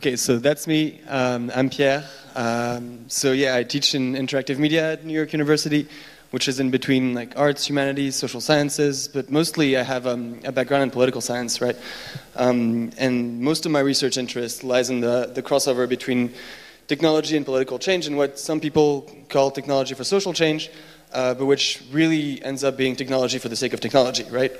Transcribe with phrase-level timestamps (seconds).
[0.00, 0.98] Okay, so that's me.
[1.08, 2.02] Um, I'm Pierre.
[2.34, 5.86] Um, so yeah, I teach in interactive media at New York University,
[6.30, 10.52] which is in between like arts, humanities, social sciences, but mostly I have um, a
[10.52, 11.76] background in political science, right?
[12.34, 16.32] Um, and most of my research interest lies in the, the crossover between
[16.88, 20.70] technology and political change and what some people call technology for social change,
[21.12, 24.52] uh, but which really ends up being technology for the sake of technology, right?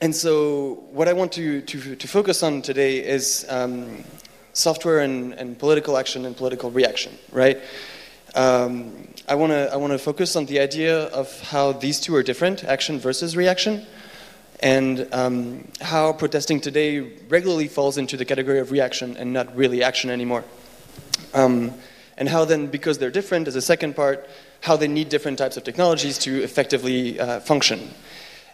[0.00, 4.04] And so, what I want to, to, to focus on today is um,
[4.52, 7.58] software and, and, political action and political reaction, right?
[8.34, 12.14] Um, I want to I want to focus on the idea of how these two
[12.14, 13.86] are different, action versus reaction,
[14.60, 19.82] and um, how protesting today regularly falls into the category of reaction and not really
[19.82, 20.44] action anymore.
[21.34, 21.72] Um,
[22.16, 24.28] and how then, because they're different, as a second part,
[24.60, 27.90] how they need different types of technologies to effectively uh, function.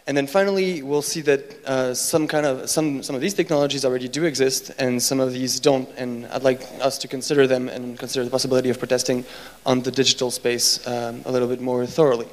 [0.07, 3.83] And then finally, we'll see that uh, some kind of some some of these technologies
[3.83, 5.89] already do exist, and some of these don't.
[5.97, 9.25] And I'd like us to consider them and consider the possibility of protesting
[9.65, 12.27] on the digital space um, a little bit more thoroughly.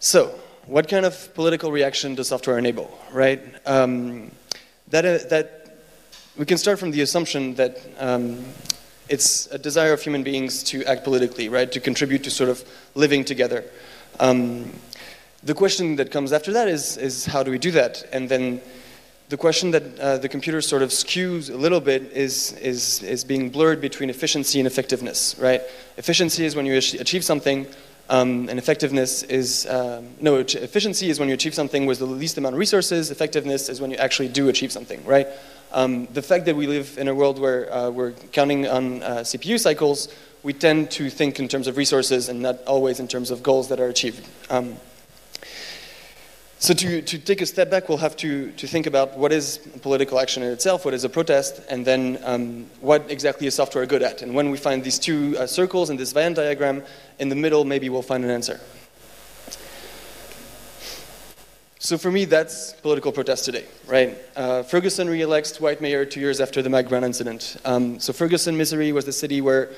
[0.00, 0.34] So,
[0.66, 2.90] what kind of political reaction does software enable?
[3.12, 3.40] Right?
[3.64, 4.32] Um,
[4.88, 5.76] that uh, that
[6.36, 7.78] we can start from the assumption that.
[7.98, 8.44] Um,
[9.08, 11.70] it's a desire of human beings to act politically, right?
[11.72, 13.64] To contribute to sort of living together.
[14.22, 14.70] Um,
[15.42, 18.04] the question that comes after that is, is how do we do that?
[18.12, 18.60] And then
[19.30, 23.24] the question that uh, the computer sort of skews a little bit is, is, is
[23.24, 25.60] being blurred between efficiency and effectiveness, right?
[25.96, 27.66] Efficiency is when you achieve something,
[28.10, 32.38] um, and effectiveness is, um, no, efficiency is when you achieve something with the least
[32.38, 35.26] amount of resources, effectiveness is when you actually do achieve something, right?
[35.72, 39.08] Um, the fact that we live in a world where uh, we're counting on uh,
[39.20, 43.30] CPU cycles we tend to think in terms of resources and not always in terms
[43.30, 44.26] of goals that are achieved.
[44.50, 44.76] Um,
[46.58, 49.58] so to, to take a step back, we'll have to, to think about what is
[49.82, 53.84] political action in itself, what is a protest, and then um, what exactly is software
[53.84, 54.22] good at.
[54.22, 56.84] And when we find these two uh, circles in this Venn diagram,
[57.18, 58.60] in the middle, maybe we'll find an answer.
[61.80, 64.16] So for me, that's political protest today, right?
[64.36, 67.56] Uh, Ferguson re-elects white mayor two years after the Mike Brown incident.
[67.64, 69.70] Um, so Ferguson, Missouri, was the city where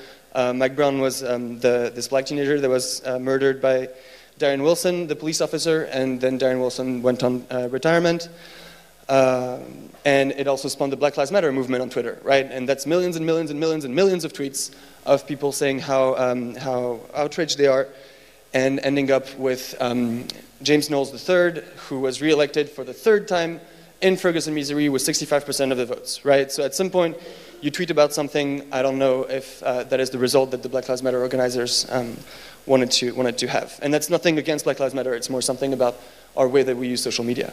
[0.55, 3.89] Mike Brown was um, the, this black teenager that was uh, murdered by
[4.39, 8.27] Darren Wilson, the police officer, and then Darren Wilson went on uh, retirement.
[9.07, 9.59] Uh,
[10.03, 12.45] and it also spawned the Black Lives Matter movement on Twitter, right?
[12.45, 14.75] And that's millions and millions and millions and millions of tweets
[15.05, 17.87] of people saying how, um, how outraged they are
[18.53, 20.27] and ending up with um,
[20.63, 23.59] James Knowles III, who was reelected for the third time
[24.01, 26.51] in Ferguson, Missouri, with 65% of the votes, right?
[26.51, 27.17] So at some point,
[27.65, 30.69] you tweet about something, I don't know if uh, that is the result that the
[30.69, 32.15] Black Lives Matter organizers um,
[32.67, 33.79] wanted, to, wanted to have.
[33.81, 35.99] And that's nothing against Black Lives Matter, it's more something about
[36.37, 37.51] our way that we use social media.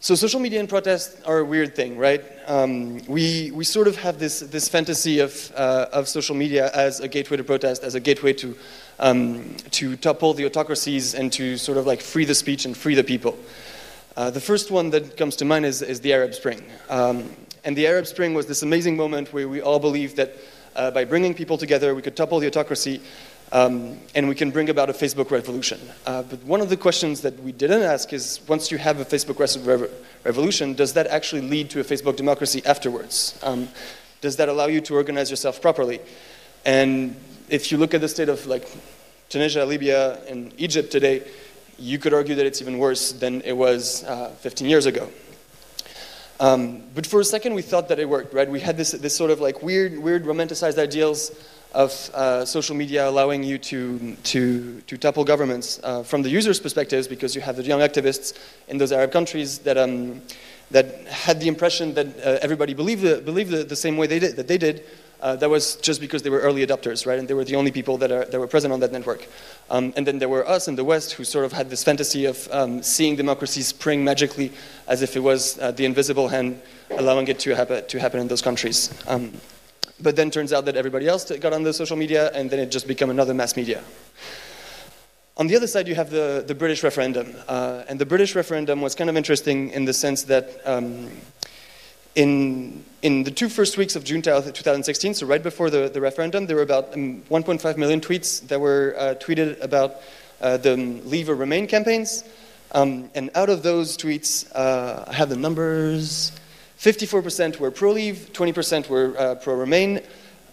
[0.00, 2.24] So social media and protest are a weird thing, right?
[2.48, 6.98] Um, we, we sort of have this, this fantasy of, uh, of social media as
[6.98, 8.56] a gateway to protest, as a gateway to,
[8.98, 12.96] um, to topple the autocracies and to sort of like free the speech and free
[12.96, 13.38] the people.
[14.16, 16.60] Uh, the first one that comes to mind is, is the Arab Spring.
[16.90, 17.30] Um,
[17.64, 20.36] and the Arab Spring was this amazing moment where we all believed that
[20.74, 23.00] uh, by bringing people together, we could topple the autocracy
[23.52, 25.78] um, and we can bring about a Facebook revolution.
[26.06, 29.04] Uh, but one of the questions that we didn't ask is once you have a
[29.04, 29.90] Facebook rev-
[30.24, 33.38] revolution, does that actually lead to a Facebook democracy afterwards?
[33.42, 33.68] Um,
[34.22, 36.00] does that allow you to organize yourself properly?
[36.64, 37.16] And
[37.48, 38.66] if you look at the state of like
[39.28, 41.22] Tunisia, Libya, and Egypt today,
[41.78, 45.08] you could argue that it's even worse than it was uh, 15 years ago.
[46.42, 48.50] Um, but for a second, we thought that it worked, right?
[48.50, 51.30] We had this, this sort of like weird, weird romanticized ideals
[51.72, 56.58] of uh, social media allowing you to, to, to topple governments uh, from the user's
[56.58, 58.36] perspectives because you have the young activists
[58.66, 60.20] in those Arab countries that, um,
[60.72, 64.18] that had the impression that uh, everybody believed, the, believed the, the, same way they
[64.18, 64.82] did, that they did.
[65.22, 67.16] Uh, that was just because they were early adopters, right?
[67.16, 69.28] And they were the only people that, are, that were present on that network.
[69.70, 72.24] Um, and then there were us in the West who sort of had this fantasy
[72.24, 74.50] of um, seeing democracy spring magically
[74.88, 76.60] as if it was uh, the invisible hand
[76.90, 78.92] allowing it to happen, to happen in those countries.
[79.06, 79.32] Um,
[80.00, 82.72] but then turns out that everybody else got on the social media, and then it
[82.72, 83.84] just became another mass media.
[85.36, 87.34] On the other side, you have the, the British referendum.
[87.46, 91.08] Uh, and the British referendum was kind of interesting in the sense that um,
[92.14, 96.46] in, in the two first weeks of June 2016, so right before the, the referendum,
[96.46, 99.96] there were about um, 1.5 million tweets that were uh, tweeted about
[100.40, 102.24] uh, the Leave or Remain campaigns.
[102.72, 106.32] Um, and out of those tweets, uh, I have the numbers
[106.78, 110.00] 54% were pro leave, 20% were uh, pro remain.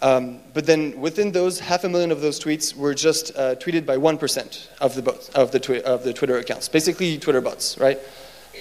[0.02, 3.84] Um, but then within those, half a million of those tweets were just uh, tweeted
[3.84, 7.98] by 1% of the, of, the of the Twitter accounts, basically Twitter bots, right?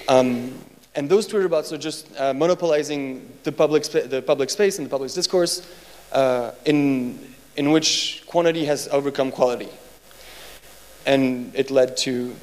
[0.07, 0.59] Um,
[0.95, 4.89] and those Twitter bots are just uh, monopolizing the public, the public space and the
[4.89, 5.67] public discourse
[6.11, 7.19] uh, in,
[7.55, 9.69] in which quantity has overcome quality.
[11.05, 12.35] And it led to,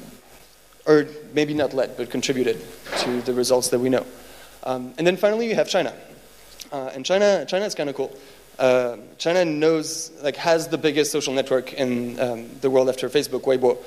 [0.85, 2.57] or maybe not led, but contributed
[2.99, 4.05] to the results that we know.
[4.63, 5.93] Um, and then finally, you have China.
[6.71, 8.17] Uh, and China, China is kind of cool.
[8.59, 13.41] Uh, China knows, like, has the biggest social network in um, the world after Facebook,
[13.41, 13.77] Weibo,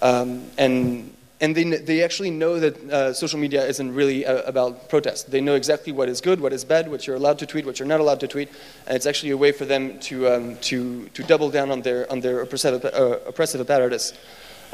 [0.00, 1.12] um, and
[1.42, 5.30] and they they actually know that uh, social media isn't really uh, about protest.
[5.30, 7.78] They know exactly what is good, what is bad, what you're allowed to tweet, what
[7.80, 8.48] you're not allowed to tweet,
[8.86, 12.10] and it's actually a way for them to um, to to double down on their
[12.12, 14.14] on their oppressive uh, oppressive apparatus,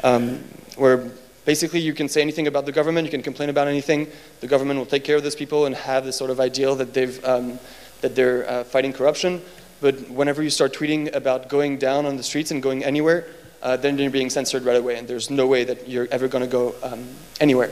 [0.03, 0.43] um,
[0.77, 1.09] where
[1.43, 4.07] basically you can say anything about the government, you can complain about anything,
[4.39, 6.93] the government will take care of those people and have this sort of ideal that
[6.93, 7.57] they've um,
[8.01, 9.41] that they're uh, fighting corruption.
[9.81, 13.25] But whenever you start tweeting about going down on the streets and going anywhere,
[13.61, 16.43] uh, then you're being censored right away, and there's no way that you're ever going
[16.43, 17.07] to go um,
[17.39, 17.71] anywhere.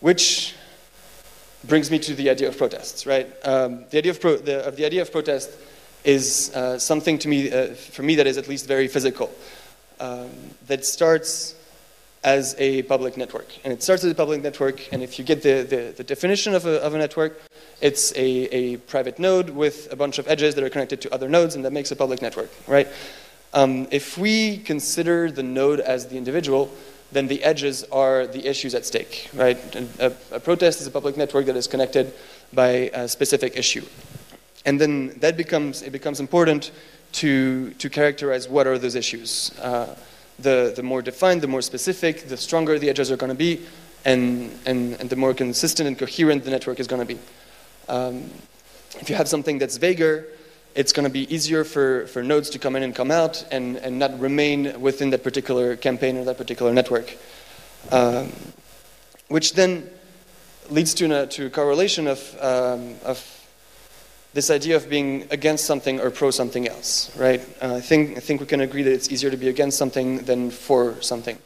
[0.00, 0.54] Which
[1.64, 3.26] brings me to the idea of protests, right?
[3.44, 5.50] Um, the idea of, pro- the, of the idea of protest
[6.04, 9.30] is uh, something to me, uh, for me, that is at least very physical.
[9.98, 10.30] Um,
[10.66, 11.54] that starts
[12.22, 13.48] as a public network.
[13.64, 16.54] And it starts as a public network, and if you get the, the, the definition
[16.54, 17.40] of a, of a network,
[17.80, 18.24] it's a,
[18.54, 21.64] a private node with a bunch of edges that are connected to other nodes, and
[21.64, 22.88] that makes a public network, right?
[23.52, 26.70] Um, if we consider the node as the individual,
[27.12, 29.58] then the edges are the issues at stake, right?
[29.98, 32.12] A, a, protest is a public network that is connected
[32.52, 33.84] by a specific issue.
[34.64, 36.70] And then that becomes, it becomes important
[37.12, 39.58] to, to characterize what are those issues.
[39.58, 39.96] Uh,
[40.38, 43.60] the, the more defined, the more specific, the stronger the edges are going to be,
[44.04, 47.20] and, and, and the more consistent and coherent the network is going to be.
[47.88, 48.30] Um,
[49.00, 50.26] if you have something that's vaguer,
[50.74, 53.76] it's going to be easier for, for nodes to come in and come out and,
[53.76, 57.16] and not remain within that particular campaign or that particular network.
[57.90, 58.32] Um,
[59.28, 59.88] which then
[60.68, 63.18] leads to, a, to a correlation of, um, of
[64.34, 67.40] this idea of being against something or pro something else, right?
[67.60, 70.18] Uh, I, think, I think we can agree that it's easier to be against something
[70.18, 71.38] than for something.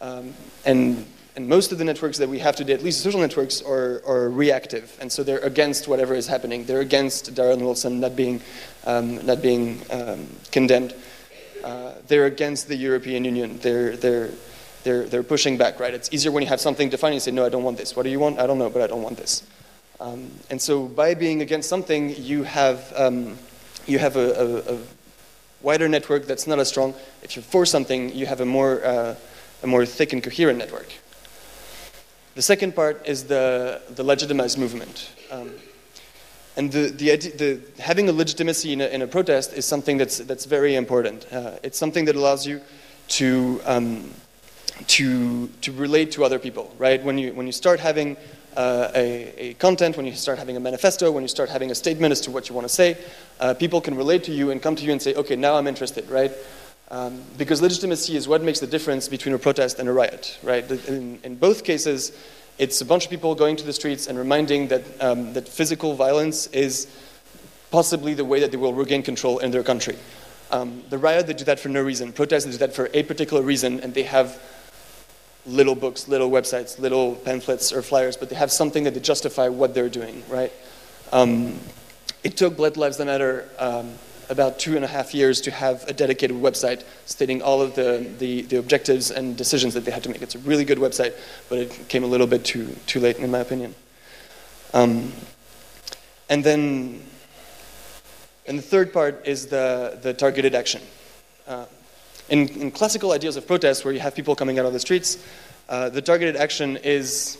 [0.00, 3.62] Um, and, and most of the networks that we have today, at least social networks,
[3.62, 4.96] are, are reactive.
[5.00, 6.64] And so they're against whatever is happening.
[6.64, 8.42] They're against Darren Wilson not being,
[8.84, 10.94] um, not being um, condemned.
[11.64, 13.58] Uh, they're against the European Union.
[13.62, 14.30] They're, they're,
[14.84, 15.94] they're, they're pushing back, right?
[15.94, 17.96] It's easier when you have something defined and you say, no, I don't want this.
[17.96, 18.38] What do you want?
[18.38, 19.42] I don't know, but I don't want this.
[20.00, 23.38] Um, and so by being against something, you have, um,
[23.86, 24.32] you have a,
[24.68, 24.78] a, a,
[25.62, 26.92] wider network that's not as strong.
[27.22, 29.14] If you're for something, you have a more, uh,
[29.62, 30.92] a more thick and coherent network.
[32.34, 35.10] The second part is the, the legitimized movement.
[35.30, 35.50] Um,
[36.56, 40.18] and the, the, the, having a legitimacy in a, in a, protest is something that's,
[40.18, 41.26] that's very important.
[41.32, 42.60] Uh, it's something that allows you
[43.08, 44.10] to, um,
[44.86, 47.02] to, to relate to other people, right?
[47.02, 48.16] When you, when you start having
[48.56, 51.74] uh, a, a, content, when you start having a manifesto, when you start having a
[51.74, 52.98] statement as to what you want to say,
[53.40, 55.66] uh, people can relate to you and come to you and say, okay, now I'm
[55.66, 56.32] interested, right?
[56.92, 60.70] Um, because legitimacy is what makes the difference between a protest and a riot, right?
[60.70, 62.12] In, in both cases,
[62.58, 65.94] it's a bunch of people going to the streets and reminding that, um, that physical
[65.94, 66.86] violence is
[67.70, 69.96] possibly the way that they will regain control in their country.
[70.50, 72.12] Um, the riot, they do that for no reason.
[72.12, 74.38] Protests, they do that for a particular reason, and they have
[75.46, 79.48] little books, little websites, little pamphlets or flyers, but they have something that they justify
[79.48, 80.52] what they're doing, right?
[81.10, 81.58] Um,
[82.22, 83.94] it took Black Lives Matter um,
[84.28, 88.08] about two and a half years to have a dedicated website stating all of the,
[88.18, 90.22] the, the, objectives and decisions that they had to make.
[90.22, 91.14] It's a really good website,
[91.48, 93.74] but it came a little bit too, too late, in my opinion.
[94.74, 95.12] Um,
[96.28, 97.02] and then,
[98.46, 100.80] and the third part is the, the targeted action.
[101.46, 101.66] Uh,
[102.28, 105.22] in, in, classical ideas of protest, where you have people coming out on the streets,
[105.68, 107.36] uh, the targeted action is,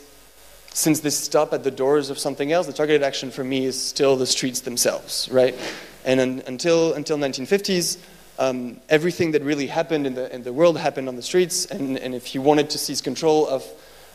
[0.73, 3.81] since they stop at the doors of something else, the targeted action for me is
[3.81, 5.55] still the streets themselves, right?
[6.05, 7.97] And un, until until 1950s,
[8.39, 11.65] um, everything that really happened in the in the world happened on the streets.
[11.65, 13.65] And, and if you wanted to seize control of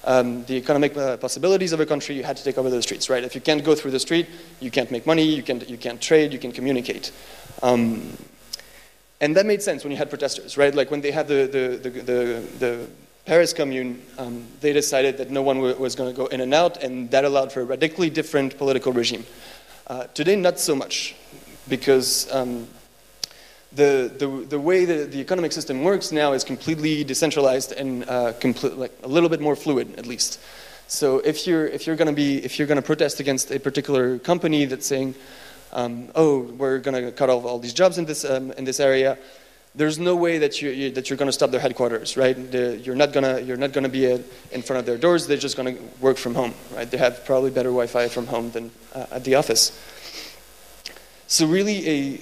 [0.05, 3.11] um, the economic uh, possibilities of a country, you had to take over the streets,
[3.11, 3.25] right?
[3.25, 4.27] If you can't go through the street,
[4.61, 7.13] you can't make money, you can't you can't trade, you can communicate.
[7.63, 8.17] Um,
[9.21, 10.75] and that made sense when you had protesters, right?
[10.75, 12.87] Like when they had the, the, the, the, the
[13.27, 16.83] Paris Commune, um, they decided that no one was going to go in and out,
[16.83, 19.27] and that allowed for a radically different political regime.
[19.89, 21.17] Uh, today, not so much,
[21.69, 22.67] because um,
[23.73, 28.33] the, the, the way the, the economic system works now is completely decentralized and uh,
[28.35, 30.41] complete, like a little bit more fluid, at least.
[30.87, 33.61] So if you're, if you're going to be, if you're going to protest against a
[33.61, 35.15] particular company that's saying,
[35.73, 38.81] um, oh, we're going to cut off all these jobs in this, um, in this
[38.81, 39.19] area,
[39.75, 42.35] there's no way that, you, you that you're going to stop their headquarters, right?
[42.51, 44.21] The, you're not going you're not gonna be a,
[44.51, 45.27] in front of their doors.
[45.27, 46.91] They're just going to work from home, right?
[46.91, 49.79] They have probably better Wi-Fi from home than uh, at the office.
[51.31, 52.21] So really, a,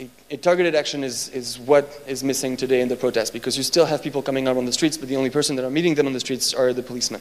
[0.00, 3.62] a, a, targeted action is, is what is missing today in the protest because you
[3.62, 5.94] still have people coming out on the streets, but the only person that are meeting
[5.94, 7.20] them on the streets are the policemen.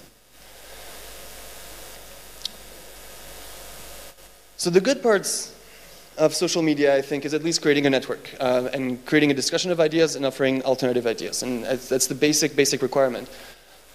[4.55, 5.53] So the good parts
[6.17, 9.33] of social media, I think, is at least creating a network uh, and creating a
[9.33, 11.43] discussion of ideas and offering alternative ideas.
[11.43, 13.29] And that's the basic, basic requirement.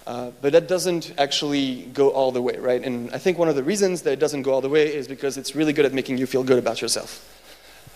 [0.09, 2.83] Uh, but that doesn't actually go all the way, right?
[2.83, 5.07] And I think one of the reasons that it doesn't go all the way is
[5.07, 7.23] because it's really good at making you feel good about yourself.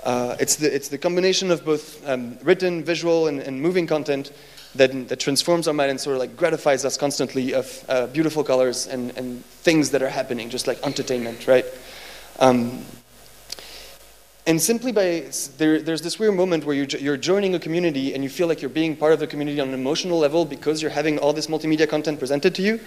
[0.03, 4.31] Uh, it's, the, it's the combination of both um, written, visual, and, and, moving content
[4.75, 8.43] that, that transforms our mind and sort of like gratifies us constantly of uh, beautiful
[8.43, 11.65] colors and, and things that are happening, just like entertainment, right?
[12.39, 12.85] Um,
[14.45, 18.23] and simply by there, there's this weird moment where you're, you're joining a community and
[18.23, 20.91] you feel like you're being part of the community on an emotional level because you're
[20.91, 22.79] having all this multimedia content presented to you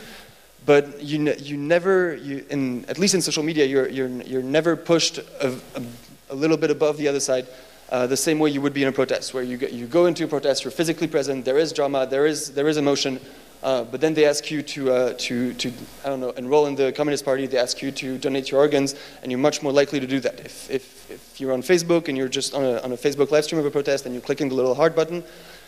[0.66, 4.76] but you, you never you, in, at least in social media you're, you're, you're never
[4.76, 5.82] pushed a, a,
[6.30, 7.46] a little bit above the other side
[7.88, 10.06] uh, the same way you would be in a protest where you, get you go
[10.06, 13.18] into a protest you're physically present there is drama there is, there is emotion
[13.62, 15.72] uh, but then they ask you to, uh, to, to,
[16.04, 17.46] I don't know, enroll in the Communist Party.
[17.46, 20.40] They ask you to donate your organs, and you're much more likely to do that.
[20.40, 23.44] If, if, if you're on Facebook and you're just on a, on a Facebook live
[23.44, 25.24] stream of a protest and you're clicking the little heart button,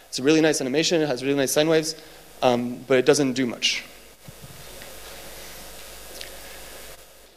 [0.08, 1.02] it's a really nice animation.
[1.02, 1.94] It has really nice sine waves,
[2.42, 3.84] um, but it doesn't do much.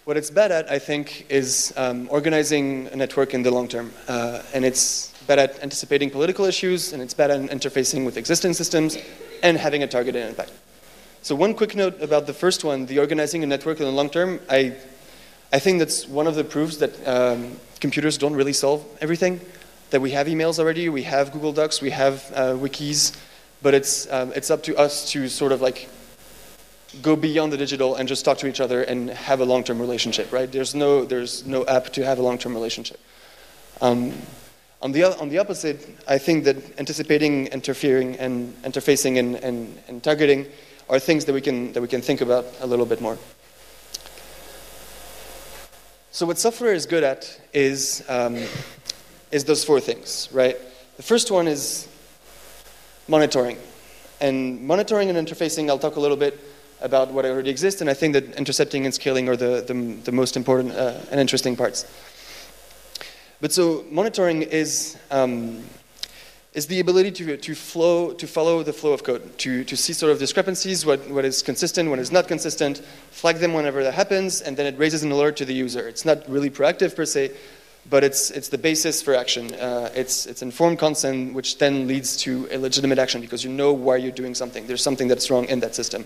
[0.04, 3.94] What it's bad at, I think, is um, organizing a network in the long term.
[4.08, 8.54] Uh, and it's bad at anticipating political issues, and it's bad at interfacing with existing
[8.54, 8.98] systems,
[9.44, 10.52] and having a targeted impact.
[11.22, 14.10] So one quick note about the first one, the organizing a network in the long
[14.10, 14.40] term.
[14.50, 14.76] I,
[15.54, 19.40] I think that's one of the proofs that um, computers don't really solve everything.
[19.92, 23.16] That we have emails already, we have Google Docs, we have uh, wikis,
[23.62, 25.90] but it's, um, it's up to us to sort of like
[27.02, 30.32] go beyond the digital and just talk to each other and have a long-term relationship,
[30.32, 30.52] right?
[30.52, 33.00] There's no, there's no app to have a long-term relationship.
[33.80, 34.14] Um,
[34.82, 40.04] on the, on the opposite, I think that anticipating, interfering, and interfacing and, and, and
[40.04, 40.48] targeting
[40.90, 43.18] are things that we, can, that we can think about a little bit more.
[46.12, 48.38] So what software is good at is, um,
[49.32, 50.58] is those four things, right?
[50.98, 51.88] The first one is
[53.08, 53.58] monitoring.
[54.20, 56.40] And monitoring and interfacing, I'll talk a little bit
[56.82, 59.74] about what already exists, and I think that intercepting and scaling are the, the,
[60.04, 61.86] the most important uh, and interesting parts.
[63.42, 65.64] But so monitoring is, um,
[66.54, 69.94] is the ability to, to flow, to follow the flow of code, to, to see
[69.94, 73.96] sort of discrepancies, what, what is consistent, what is not consistent, flag them whenever that
[73.96, 75.88] happens, and then it raises an alert to the user.
[75.88, 77.32] It's not really proactive per se,
[77.90, 79.52] but it's, it's the basis for action.
[79.56, 83.74] Uh, it's, it's informed consent, which then leads to a legitimate action because you know
[83.74, 84.68] why you're doing something.
[84.68, 86.06] There's something that's wrong in that system.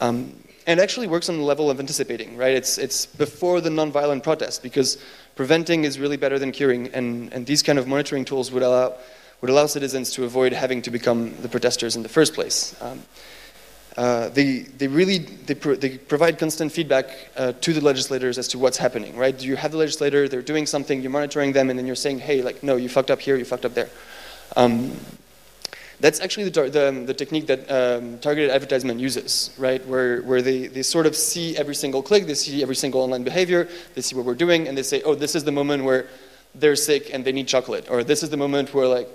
[0.00, 0.32] Um,
[0.68, 2.54] and actually works on the level of anticipating, right?
[2.54, 4.98] It's, it's before the nonviolent protest because
[5.38, 8.92] preventing is really better than curing, and, and these kind of monitoring tools would allow,
[9.40, 12.74] would allow citizens to avoid having to become the protesters in the first place.
[12.82, 13.00] Um,
[13.96, 18.48] uh, they, they really they, pro- they provide constant feedback uh, to the legislators as
[18.48, 19.40] to what's happening, right?
[19.40, 22.42] You have the legislator, they're doing something, you're monitoring them, and then you're saying, hey,
[22.42, 23.90] like, no, you fucked up here, you fucked up there.
[24.56, 24.90] Um,
[26.00, 29.84] that's actually the, the, the, technique that um, targeted advertisement uses, right?
[29.86, 33.24] Where, where they, they sort of see every single click, they see every single online
[33.24, 36.06] behavior, they see what we're doing, and they say, oh, this is the moment where
[36.54, 37.90] they're sick and they need chocolate.
[37.90, 39.08] Or this is the moment where, like,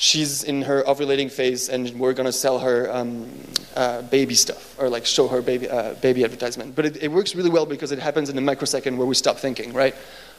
[0.00, 3.28] she's in her ovulating phase and we're going to sell her um,
[3.76, 6.74] uh, baby stuff or like show her baby, uh, baby advertisement.
[6.74, 9.36] But it, it, works really well because it happens in a microsecond where we stop
[9.36, 9.94] thinking, right?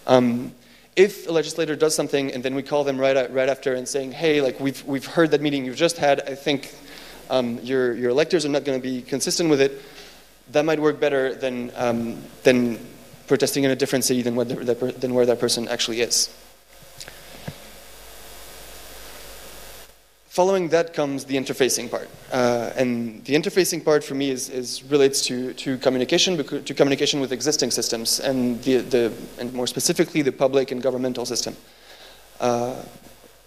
[0.07, 0.51] Um,
[0.95, 4.11] if a legislator does something and then we call them right, right after and saying,
[4.11, 6.73] hey, like we've, we've heard that meeting you've just had, I think
[7.29, 9.81] um, your, your electors are not going to be consistent with it,
[10.51, 12.77] that might work better than, um, than
[13.27, 16.29] protesting in a different city than, the, than where that person actually is.
[20.31, 22.07] Following that comes the interfacing part.
[22.31, 27.19] Uh, and the interfacing part for me is, is relates to, to communication, to communication
[27.19, 31.53] with existing systems, and, the, the, and more specifically the public and governmental system.
[32.39, 32.81] Uh,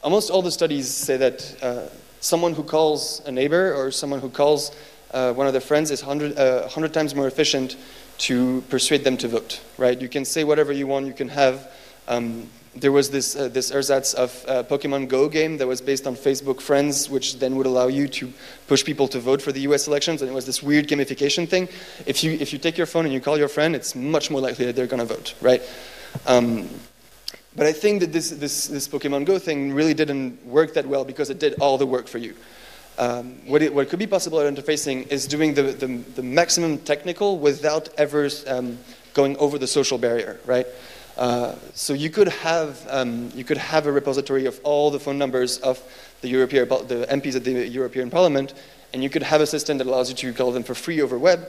[0.03, 1.89] almost all the studies say that uh,
[2.21, 4.71] someone who calls a neighbor or someone who calls
[5.13, 7.77] uh, one of their friends is 100, 100 uh, times more efficient
[8.19, 10.03] to persuade them to vote, right?
[10.03, 11.73] You can say whatever you want, you can have
[12.09, 16.07] um, there was this, uh, this ersatz of uh, Pokemon Go game that was based
[16.07, 18.33] on Facebook Friends, which then would allow you to
[18.67, 20.23] push people to vote for the US elections.
[20.23, 21.69] And it was this weird gamification thing.
[22.07, 24.41] If you, if you take your phone and you call your friend, it's much more
[24.41, 25.63] likely that they're going to vote, right?
[26.27, 26.69] Um,
[27.57, 31.05] but I think that this, this, this Pokemon Go thing really didn't work that well
[31.05, 32.35] because it did all the work for you.
[32.99, 36.79] Um, what, it, what could be possible at interfacing is doing the, the, the maximum
[36.79, 38.79] technical without ever um,
[39.15, 40.67] going over the social barrier, right?
[41.17, 45.17] Uh, so you could have um, you could have a repository of all the phone
[45.17, 45.81] numbers of
[46.23, 48.55] the European the MPs at the European Parliament,
[48.93, 51.17] and you could have a system that allows you to call them for free over
[51.17, 51.49] web,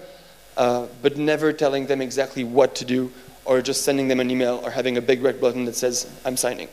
[0.57, 3.12] uh, but never telling them exactly what to do,
[3.43, 6.38] or just sending them an email, or having a big red button that says "I'm
[6.38, 6.69] signing."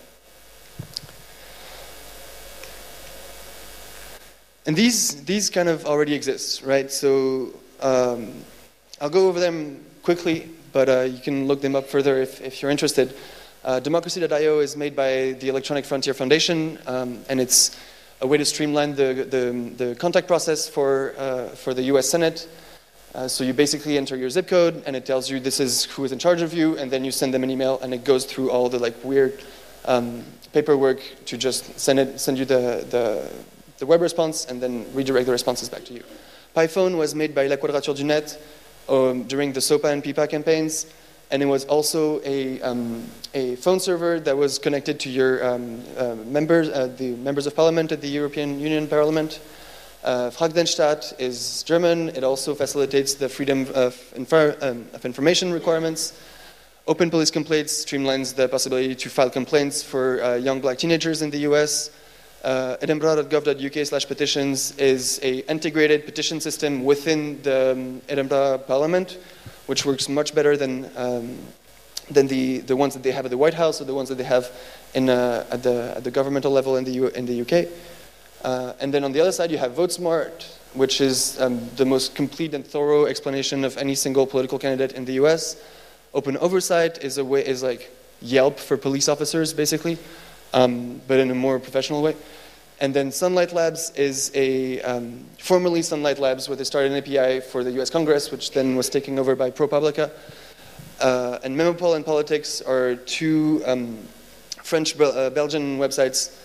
[4.66, 6.92] And these these kind of already exist, right?
[6.92, 8.34] So um,
[9.00, 12.62] I'll go over them quickly but uh, you can look them up further if, if
[12.62, 13.14] you're interested.
[13.64, 17.79] Uh, Democracy.io is made by the Electronic Frontier Foundation, um, and it's
[18.21, 22.49] a way to streamline the, the, the contact process for, uh, for the US Senate.
[23.14, 26.05] Uh, so you basically enter your zip code, and it tells you this is who
[26.05, 28.25] is in charge of you, and then you send them an email, and it goes
[28.25, 29.43] through all the like weird
[29.85, 33.31] um, paperwork to just send it, send you the, the,
[33.79, 36.02] the web response, and then redirect the responses back to you.
[36.57, 38.38] PiPhone was made by La Quadrature du Net,
[38.88, 40.86] um, during the SOPA and PIPA campaigns.
[41.30, 45.82] And it was also a, um, a phone server that was connected to your um,
[45.96, 49.40] uh, members, uh, the members of parliament at the European Union Parliament.
[50.04, 52.10] Uh, FragDenStaat is German.
[52.10, 56.12] It also facilitates the freedom of, um, of information requirements.
[56.88, 61.30] Open police complaints streamlines the possibility to file complaints for uh, young black teenagers in
[61.30, 61.90] the US.
[62.42, 69.16] Uh, edinburgh.gov.uk slash petitions is a integrated petition system within the um, Edinburgh Parliament,
[69.66, 71.38] which works much better than, um,
[72.11, 74.16] than the, the ones that they have at the White House or the ones that
[74.16, 74.50] they have
[74.92, 77.68] in, uh, at, the, at the governmental level in the, U- in the UK.
[78.42, 80.42] Uh, and then on the other side, you have VoteSmart,
[80.75, 85.04] which is um, the most complete and thorough explanation of any single political candidate in
[85.04, 85.62] the US.
[86.12, 87.88] Open Oversight is a way is like
[88.21, 89.97] Yelp for police officers, basically
[90.52, 92.17] um, but in a more professional way.
[92.80, 97.41] And then Sunlight Labs is a um, formerly Sunlight Labs, where they started an API
[97.41, 97.91] for the U.S.
[97.91, 100.10] Congress, which then was taken over by ProPublica.
[101.00, 103.99] Uh, and Memopol and Politics are two um,
[104.62, 106.36] French uh, Belgian websites.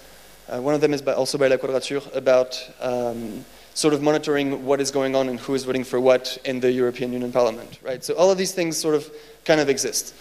[0.48, 3.43] Uh, one of them is by, also by La Quadrature about um,
[3.74, 6.72] sort of monitoring what is going on and who is voting for what in the
[6.72, 7.80] European Union Parliament.
[7.84, 8.04] Right.
[8.04, 9.12] So all of these things sort of
[9.46, 10.15] kind of exist.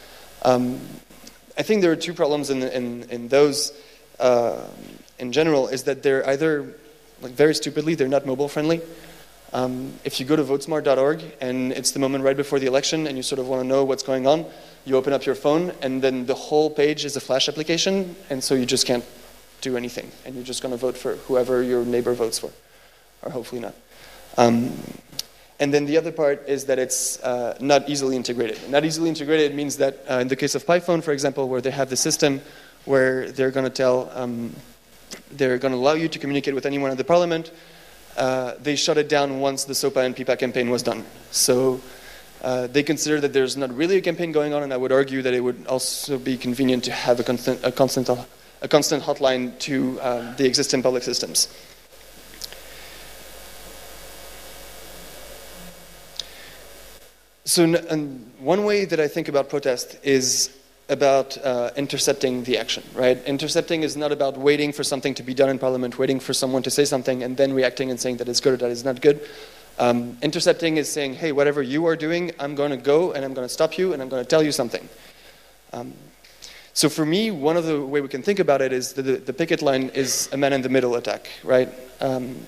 [1.58, 3.72] I think there are two problems in, in, in those
[4.18, 4.62] uh,
[5.18, 6.74] in general is that they're either,
[7.22, 8.80] like very stupidly, they're not mobile friendly.
[9.52, 13.16] Um, if you go to votesmart.org and it's the moment right before the election and
[13.16, 14.44] you sort of want to know what's going on,
[14.84, 18.42] you open up your phone and then the whole page is a Flash application, and
[18.42, 19.04] so you just can't
[19.60, 22.50] do anything, and you're just going to vote for whoever your neighbor votes for,
[23.22, 23.74] or hopefully not.
[24.36, 24.72] Um,
[25.58, 28.58] and then the other part is that it's uh, not easily integrated.
[28.68, 31.70] Not easily integrated means that uh, in the case of PiPhone, for example, where they
[31.70, 32.40] have the system
[32.84, 34.54] where they're going to tell, um,
[35.30, 37.50] they're going to allow you to communicate with anyone in the parliament,
[38.16, 41.04] uh, they shut it down once the SOPA and PIPA campaign was done.
[41.30, 41.80] So
[42.42, 45.22] uh, they consider that there's not really a campaign going on, and I would argue
[45.22, 48.08] that it would also be convenient to have a constant, a constant,
[48.62, 51.48] a constant hotline to um, the existing public systems.
[57.46, 57.64] So,
[58.40, 60.50] one way that I think about protest is
[60.88, 63.22] about uh, intercepting the action, right?
[63.24, 66.64] Intercepting is not about waiting for something to be done in Parliament, waiting for someone
[66.64, 69.00] to say something, and then reacting and saying that it's good or that it's not
[69.00, 69.20] good.
[69.78, 73.32] Um, intercepting is saying, hey, whatever you are doing, I'm going to go and I'm
[73.32, 74.88] going to stop you and I'm going to tell you something.
[75.72, 75.92] Um,
[76.72, 79.32] so for me, one of the way we can think about it is the, the
[79.32, 81.68] picket line is a man-in-the-middle attack, right?
[82.00, 82.38] Um,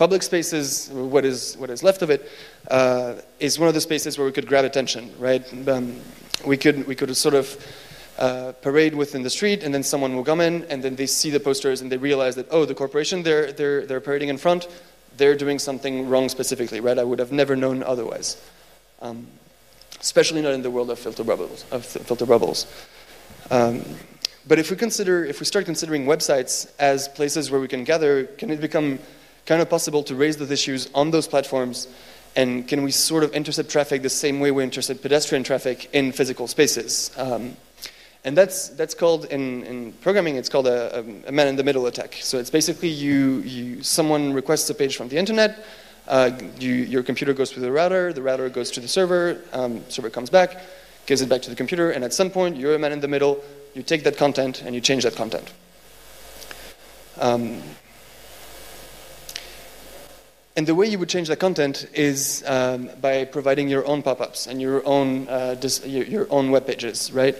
[0.00, 2.26] Public spaces, what is, what is left of it,
[2.70, 5.44] uh, is one of the spaces where we could grab attention, right?
[5.68, 5.94] Um,
[6.46, 7.66] we, could, we could sort of
[8.18, 11.28] uh, parade within the street, and then someone will come in, and then they see
[11.28, 14.68] the posters, and they realize that, oh, the corporation they're, they're, they're parading in front,
[15.18, 16.98] they're doing something wrong specifically, right?
[16.98, 18.42] I would have never known otherwise.
[19.02, 19.26] Um,
[20.00, 21.66] especially not in the world of filter bubbles.
[21.70, 22.66] Of filter bubbles.
[23.50, 23.84] Um,
[24.48, 28.24] but if we consider, if we start considering websites as places where we can gather,
[28.24, 28.98] can it become
[29.50, 31.88] kind of possible to raise those issues on those platforms?
[32.36, 36.12] And can we sort of intercept traffic the same way we intercept pedestrian traffic in
[36.12, 37.10] physical spaces?
[37.16, 37.56] Um,
[38.22, 42.14] and that's, that's called, in, in programming, it's called a, a man-in-the-middle attack.
[42.20, 45.66] So it's basically you, you, someone requests a page from the internet,
[46.06, 49.82] uh, you, your computer goes to the router, the router goes to the server, um,
[49.88, 50.62] server comes back,
[51.06, 53.08] gives it back to the computer, and at some point, you're a man in the
[53.08, 53.42] middle,
[53.74, 55.52] you take that content and you change that content.
[57.18, 57.60] Um,
[60.60, 64.46] and the way you would change the content is um, by providing your own pop-ups
[64.46, 67.34] and your own uh, dis- your, your, own web pages, right?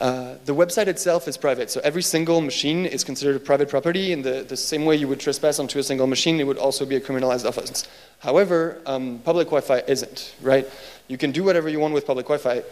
[0.00, 4.10] Uh, the website itself is private, so every single machine is considered a private property.
[4.10, 6.84] In the, the same way you would trespass onto a single machine, it would also
[6.84, 7.86] be a criminalized offense.
[8.18, 10.66] However, um, public Wi-Fi isn't, right?
[11.06, 12.64] You can do whatever you want with public Wi-Fi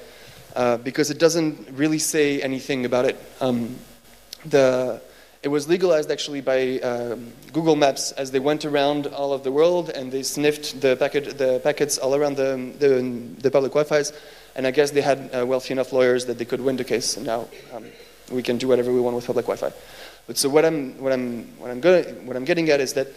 [0.57, 3.17] uh, because it doesn't really say anything about it.
[3.41, 3.77] Um,
[4.45, 5.01] the,
[5.45, 9.53] it was legalized actually by um, Google Maps as they went around all of the
[9.53, 12.89] world and they sniffed the, packet, the packets all around the, the,
[13.43, 14.13] the public Wi-Fi's
[14.57, 17.17] and I guess they had uh, wealthy enough lawyers that they could win the case,
[17.17, 17.85] and now um,
[18.31, 19.77] we can do whatever we want with public Wi-Fi.
[20.27, 23.09] But so what I'm, what I'm, what I'm, good, what I'm getting at is that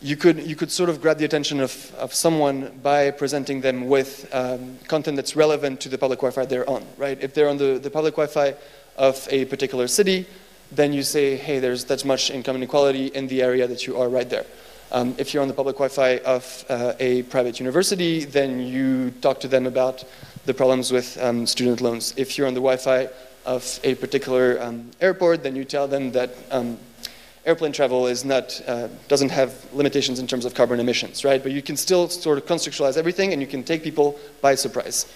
[0.00, 3.86] you could, you could sort of grab the attention of, of someone by presenting them
[3.86, 7.22] with um, content that's relevant to the public Wi-Fi they're on, right?
[7.22, 8.54] If they're on the, the public Wi-Fi
[8.96, 10.26] of a particular city,
[10.72, 14.08] then you say, hey, there's that much income inequality in the area that you are
[14.08, 14.46] right there.
[14.92, 19.40] Um, if you're on the public Wi-Fi of uh, a private university, then you talk
[19.40, 20.04] to them about
[20.44, 22.14] the problems with um, student loans.
[22.16, 23.08] If you're on the Wi-Fi
[23.44, 26.78] of a particular um, airport, then you tell them that um,
[27.44, 31.42] airplane travel is not, uh, doesn't have limitations in terms of carbon emissions, right?
[31.42, 35.06] But you can still sort of contextualize everything and you can take people by surprise.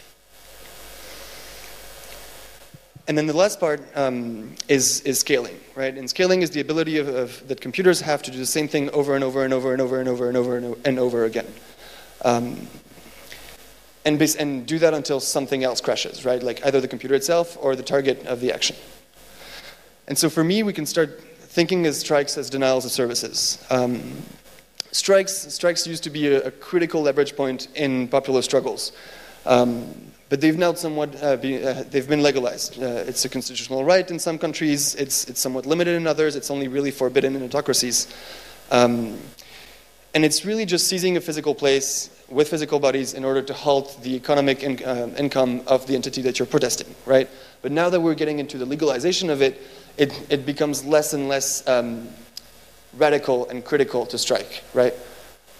[3.10, 5.98] And then the last part um, is, is scaling, right?
[5.98, 8.88] And scaling is the ability of, of, that computers have to do the same thing
[8.90, 11.24] over and over and over and over and over and over and over, and over
[11.24, 11.48] again.
[12.24, 12.68] Um,
[14.04, 16.40] and, and do that until something else crashes, right?
[16.40, 18.76] Like either the computer itself or the target of the action.
[20.06, 23.58] And so for me, we can start thinking as strikes as denials of services.
[23.70, 24.22] Um,
[24.92, 28.92] strikes, strikes used to be a, a, critical leverage point in popular struggles.
[29.46, 32.80] Um, but they've now somewhat uh, be, uh, they've been legalized.
[32.80, 34.94] Uh, it's a constitutional right in some countries.
[34.94, 36.36] It's, it's somewhat limited in others.
[36.36, 38.06] It's only really forbidden in autocracies.
[38.70, 39.18] Um,
[40.14, 43.98] and it's really just seizing a physical place with physical bodies in order to halt
[44.04, 47.28] the economic in, uh, income of the entity that you're protesting, right?
[47.60, 49.60] But now that we're getting into the legalization of it,
[49.96, 52.08] it, it becomes less and less um,
[52.96, 54.94] radical and critical to strike, right?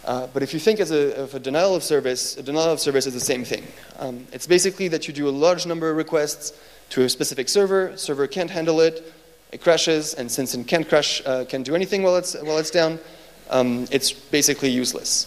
[0.05, 2.81] Uh, but if you think as a, of a denial of service, a denial of
[2.81, 3.67] service is the same thing.
[3.99, 6.59] Um, it's basically that you do a large number of requests
[6.91, 9.13] to a specific server, server can't handle it,
[9.53, 12.71] it crashes, and since it can't crash, uh, can't do anything while it's, while it's
[12.71, 12.99] down,
[13.51, 15.27] um, it's basically useless.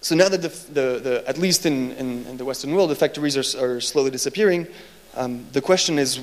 [0.00, 2.96] So now that the, the, the at least in, in, in, the Western world, the
[2.96, 4.66] factories are, are slowly disappearing,
[5.14, 6.20] um, the question is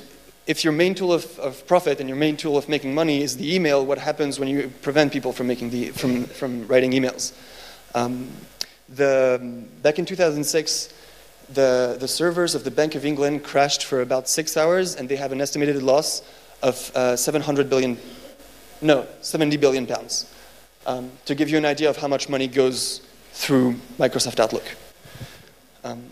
[0.49, 3.37] if your main tool of, of, profit and your main tool of making money is
[3.37, 7.33] the email, what happens when you prevent people from, making the, from, from writing emails?
[7.93, 8.31] Um,
[8.89, 9.39] the,
[9.83, 10.91] back in 2006,
[11.53, 15.17] the, the servers of the Bank of England crashed for about six hours, and they
[15.17, 16.23] have an estimated loss
[16.63, 17.99] of uh, 700 billion,
[18.81, 20.33] no, 70 billion pounds.
[20.87, 23.01] Um, to give you an idea of how much money goes
[23.33, 24.65] through Microsoft Outlook.
[25.83, 26.05] Um,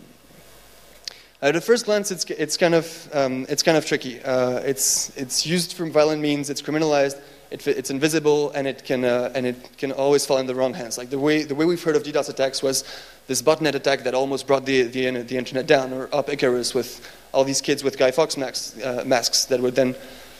[1.40, 4.20] at a first glance, it's, it's, kind, of, um, it's kind of tricky.
[4.22, 7.20] Uh, it's, it's used for violent means, it's criminalized,
[7.50, 10.74] it, it's invisible, and it, can, uh, and it can always fall in the wrong
[10.74, 10.98] hands.
[10.98, 12.84] Like the way, the way we've heard of DDoS attacks was
[13.28, 17.08] this botnet attack that almost brought the, the, the internet down, or up Icarus with
[17.32, 19.94] all these kids with Guy Fawkes masks, uh, masks that would then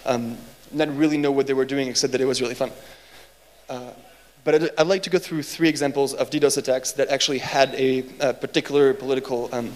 [0.04, 0.36] um,
[0.72, 2.72] not really know what they were doing except that it was really fun.
[3.68, 3.92] Uh,
[4.44, 7.74] but I'd, I'd, like to go through three examples of DDoS attacks that actually had
[7.74, 9.72] a, a particular political um,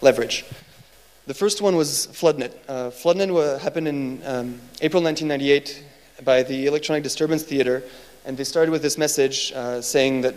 [0.00, 0.44] leverage.
[1.26, 2.52] The first one was Floodnet.
[2.68, 5.82] Uh, Floodnet happened in um, April 1998
[6.24, 7.82] by the Electronic Disturbance Theater,
[8.24, 10.34] and they started with this message uh, saying that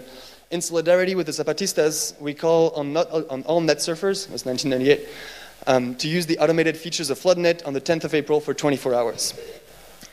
[0.49, 4.45] in solidarity with the Zapatistas, we call on, not, on all net surfers, it was
[4.45, 5.09] 1998,
[5.67, 8.93] um, to use the automated features of Floodnet on the 10th of April for 24
[8.93, 9.33] hours.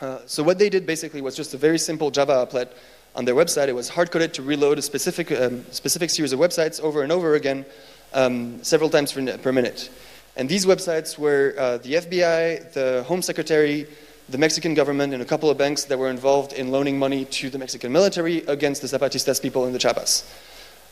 [0.00, 2.68] Uh, so what they did basically was just a very simple Java applet
[3.14, 3.68] on their website.
[3.68, 7.12] It was hard coded to reload a specific, um, specific series of websites over and
[7.12, 7.64] over again,
[8.14, 9.90] um, several times per, per, minute.
[10.36, 13.86] And these websites were uh, the FBI, the Home Secretary,
[14.28, 17.50] the Mexican government, and a couple of banks that were involved in loaning money to
[17.50, 20.24] the Mexican military against the Zapatistas people in the Chiapas.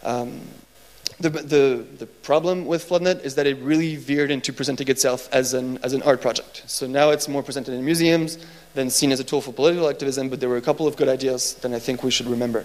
[0.02, 0.40] Um,
[1.18, 5.54] the, the, the, problem with Floodnet is that it really veered into presenting itself as
[5.54, 6.64] an, as an art project.
[6.66, 8.38] So now it's more presented in museums,
[8.74, 11.08] than seen as a tool for political activism, but there were a couple of good
[11.08, 12.64] ideas that I think we should remember.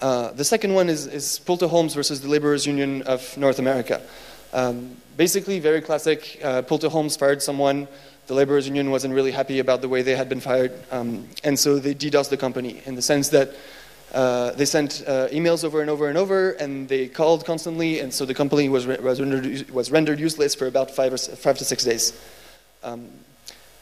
[0.00, 4.02] Uh, the second one is, is Homes versus the Laborers Union of North America.
[4.52, 6.40] Um, basically, very classic.
[6.42, 7.88] Uh, Homes fired someone.
[8.26, 11.58] The Laborers Union wasn't really happy about the way they had been fired, um, and
[11.58, 13.50] so they DDoSed the company in the sense that
[14.14, 18.14] uh, they sent uh, emails over and over and over, and they called constantly, and
[18.14, 21.58] so the company was, re- was, rendered, was rendered, useless for about five, or, five
[21.58, 22.18] to six days.
[22.82, 23.10] Um,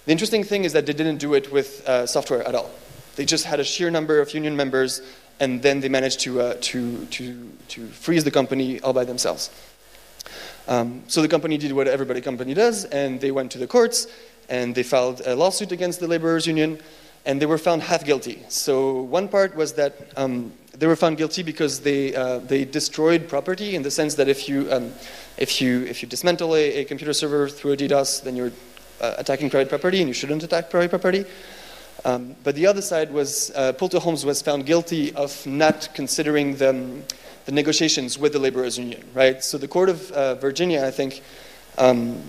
[0.07, 2.71] the interesting thing is that they didn't do it with uh, software at all.
[3.15, 5.03] They just had a sheer number of union members,
[5.43, 9.51] and then they managed to, uh, to, to, to freeze the company all by themselves.
[10.69, 14.07] Um, so the company did what everybody company does, and they went to the courts,
[14.49, 16.79] and they filed a lawsuit against the laborers' union,
[17.27, 18.45] and they were found half guilty.
[18.49, 23.29] So one part was that um, they were found guilty because they uh, they destroyed
[23.29, 24.93] property in the sense that if you um,
[25.39, 28.53] if you if you dismantle a, a, computer server through a DDoS, then you're
[29.01, 31.25] uh, attacking private property, and you shouldn't attack private property.
[32.05, 36.57] Um, but the other side was uh, Pulte Homes was found guilty of not considering
[36.57, 37.03] the,
[37.45, 39.43] the negotiations with the laborers' union, right?
[39.43, 41.23] So the court of uh, Virginia, I think,
[41.79, 42.21] um,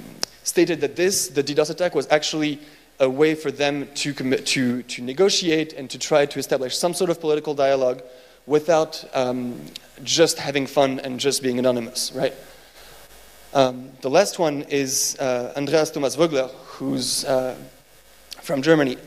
[0.43, 2.59] stated that this, the DDoS attack, was actually
[2.99, 6.93] a way for them to, commit, to, to negotiate and to try to establish some
[6.93, 8.03] sort of political dialogue
[8.45, 9.59] without um,
[10.03, 12.33] just having fun and just being anonymous, right?
[13.55, 17.55] Um, the last one is uh, Andreas Thomas Vogel, who's uh,
[18.41, 18.97] from Germany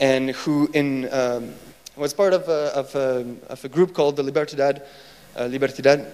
[0.00, 1.54] and who in, um,
[1.96, 4.82] was part of a, of, a, of a, group called the Libertad,
[5.36, 6.12] uh, Libertad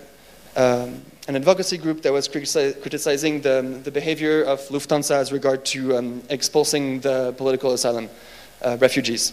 [0.57, 5.97] um, an advocacy group that was criticizing the, the behavior of Lufthansa as regard to
[5.97, 8.09] um, expulsing the political asylum
[8.63, 9.33] uh, refugees.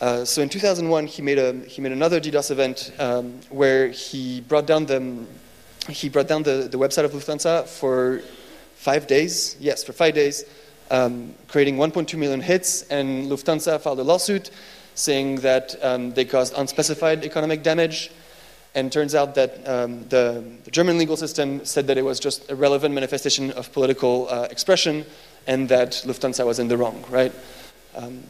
[0.00, 4.40] Uh, so in 2001, he made, a, he made another DDoS event um, where he
[4.40, 5.24] brought down, the,
[5.88, 8.22] he brought down the, the website of Lufthansa for
[8.74, 9.56] five days.
[9.60, 10.44] Yes, for five days
[10.90, 14.50] um, creating 1.2 million hits, and Lufthansa filed a lawsuit
[14.94, 18.10] saying that um, they caused unspecified economic damage.
[18.72, 22.48] And turns out that um, the, the, German legal system said that it was just
[22.52, 25.04] a relevant manifestation of political uh, expression
[25.48, 27.32] and that Lufthansa was in the wrong, right?
[27.96, 28.22] Um,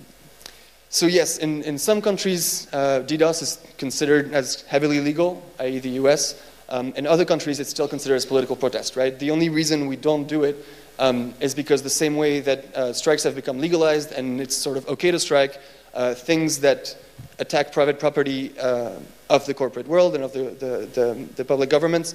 [0.89, 5.91] so, yes, in, in some countries, uh, DDoS is considered as heavily legal, i.e., the
[5.91, 6.43] US.
[6.71, 9.17] Um, in other countries, it's still considered as political protest, right?
[9.19, 10.57] The only reason we don't do it
[11.01, 14.77] um, is because the same way that uh, strikes have become legalized and it's sort
[14.77, 15.59] of okay to strike,
[15.95, 16.97] uh, things that
[17.39, 18.93] attack private property uh,
[19.31, 22.15] of the corporate world and of the, the, the, the public governments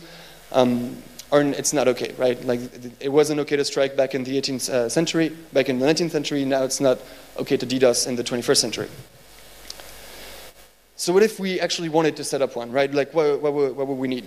[0.52, 0.95] um,
[1.32, 2.41] are, it's not okay, right?
[2.45, 2.60] Like
[3.00, 6.12] it wasn't okay to strike back in the 18th uh, century, back in the 19th
[6.12, 7.00] century, now it's not
[7.38, 8.89] okay to DDoS in the 21st century.
[10.95, 12.93] So what if we actually wanted to set up one, right?
[12.93, 14.26] Like what, what, what would we need?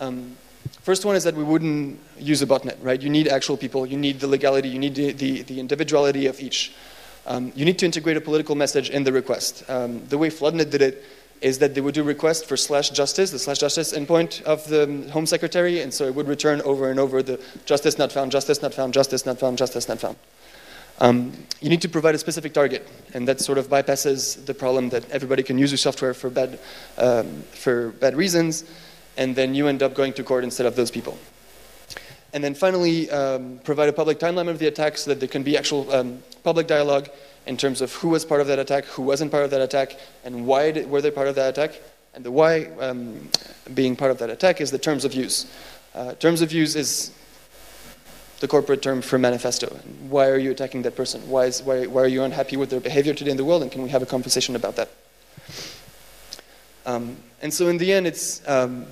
[0.00, 0.36] Um,
[0.82, 3.00] First one is that we wouldn't use a botnet, right?
[3.00, 6.40] You need actual people, you need the legality, you need the, the, the individuality of
[6.40, 6.72] each.
[7.24, 9.62] Um, you need to integrate a political message in the request.
[9.70, 11.04] Um, the way Floodnet did it
[11.40, 15.08] is that they would do request for slash justice, the slash justice endpoint of the
[15.12, 18.60] Home Secretary, and so it would return over and over the justice not found, justice
[18.60, 20.16] not found, justice not found, justice not found.
[20.98, 24.88] Um, you need to provide a specific target, and that sort of bypasses the problem
[24.88, 26.58] that everybody can use your software for bad,
[26.98, 28.64] um, for bad reasons
[29.16, 31.18] and then you end up going to court instead of those people.
[32.32, 35.42] And then finally, um, provide a public timeline of the attack so that there can
[35.42, 37.10] be actual um, public dialogue
[37.46, 39.98] in terms of who was part of that attack, who wasn't part of that attack,
[40.24, 41.80] and why did, were they part of that attack.
[42.14, 43.28] And the why um,
[43.74, 45.50] being part of that attack is the terms of use.
[45.94, 47.10] Uh, terms of use is
[48.40, 49.68] the corporate term for manifesto.
[50.08, 51.28] Why are you attacking that person?
[51.28, 53.62] Why, is, why, why are you unhappy with their behavior today in the world?
[53.62, 54.90] And can we have a conversation about that?
[56.84, 58.86] Um, and so in the end, it's um,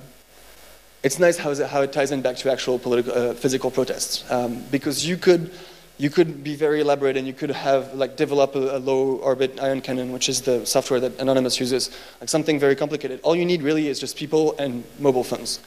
[1.02, 4.30] it's nice how, it, how it ties in back to actual political, uh, physical protests.
[4.30, 5.50] Um, because you could
[5.98, 9.60] you could be very elaborate and you could have like develop a, a, low orbit
[9.60, 13.20] ion cannon which is the software that anonymous uses like something very complicated.
[13.22, 15.60] All you need really is just people and mobile phones.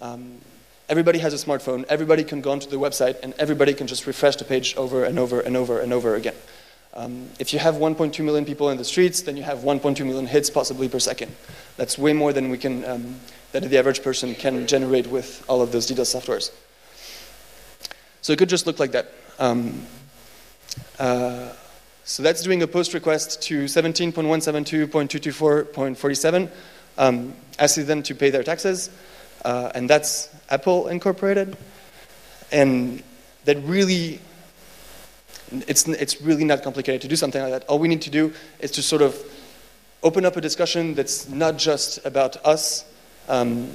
[0.00, 0.38] Um,
[0.88, 1.84] everybody has a smartphone.
[1.88, 5.18] Everybody can go onto the website and everybody can just refresh the page over and
[5.18, 6.36] over and over and over again
[6.94, 10.26] um, if you have 1.2 million people in the streets then you have 1.2 million
[10.26, 11.34] hits possibly per second
[11.76, 13.20] that's way more than we can um,
[13.52, 16.50] that the average person can generate with all of those DDoS softwares.
[18.22, 19.12] So it could just look like that.
[19.38, 19.86] Um,
[20.98, 21.52] uh,
[22.04, 26.50] so that's doing a post request to 17.172.224.47,
[26.98, 28.88] um, asking them to pay their taxes,
[29.44, 31.54] uh, and that's Apple Incorporated.
[32.52, 33.02] And
[33.44, 34.20] that really,
[35.52, 37.64] it's, it's really not complicated to do something like that.
[37.64, 39.16] All we need to do is to sort of
[40.02, 42.84] open up a discussion that's not just about us
[43.28, 43.70] um,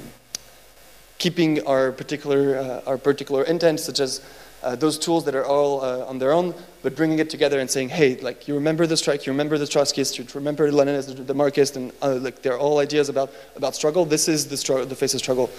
[1.18, 4.20] keeping our particular, uh, our particular intent, such as
[4.62, 7.70] uh, those tools that are all uh, on their own, but bringing it together and
[7.70, 11.14] saying, hey, like you remember the strike, you remember the Trotskyists, you remember Lenin as
[11.14, 14.04] the Marxist, and uh, like they're all ideas about, about struggle.
[14.04, 15.50] This is the, struggle, the face of struggle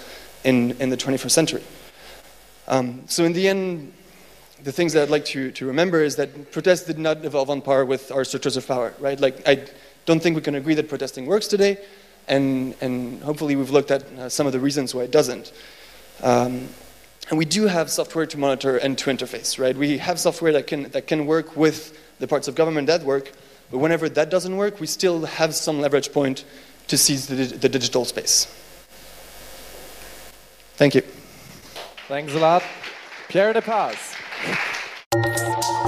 [0.44, 1.62] in, in the 21st century.
[2.66, 3.92] Um, so in the end,
[4.62, 7.62] the things that I'd like to, to remember is that protests did not evolve on
[7.62, 9.18] par with our structures of power, right?
[9.18, 9.66] Like I
[10.06, 11.78] don't think we can agree that protesting works today,
[12.26, 15.52] and, and hopefully we've looked at uh, some of the reasons why it doesn't.
[16.22, 16.68] Um,
[17.30, 19.76] and we do have software to monitor and to interface, right?
[19.76, 23.32] We have software that can, that can work with the parts of government that work,
[23.70, 26.44] but whenever that doesn't work, we still have some leverage point
[26.88, 28.46] to seize the, the digital space.
[30.76, 31.02] Thank you.
[32.08, 32.62] Thanks a lot.
[33.28, 34.17] Pierre Depaz.
[34.40, 35.87] Thank